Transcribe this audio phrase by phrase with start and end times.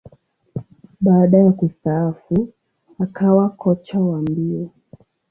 [1.01, 2.53] Baada ya kustaafu,
[2.99, 4.69] akawa kocha wa mbio.